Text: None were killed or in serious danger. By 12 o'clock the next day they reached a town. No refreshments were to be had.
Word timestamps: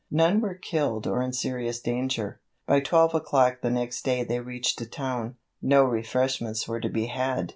None 0.09 0.41
were 0.41 0.55
killed 0.55 1.05
or 1.05 1.21
in 1.21 1.31
serious 1.31 1.79
danger. 1.79 2.39
By 2.65 2.79
12 2.79 3.13
o'clock 3.13 3.61
the 3.61 3.69
next 3.69 4.01
day 4.03 4.23
they 4.23 4.39
reached 4.39 4.81
a 4.81 4.87
town. 4.87 5.35
No 5.61 5.83
refreshments 5.83 6.67
were 6.67 6.79
to 6.79 6.89
be 6.89 7.05
had. 7.05 7.49